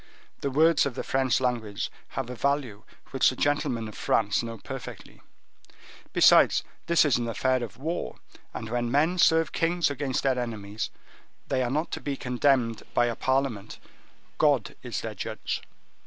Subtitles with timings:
[0.39, 4.57] The words of the French language have a value which the gentlemen of France know
[4.57, 5.21] perfectly.
[6.11, 8.15] Besides, this is an affair of war;
[8.51, 10.89] and when men serve kings against their enemies
[11.49, 15.61] they are not to be condemned by a parliament—God is their judge.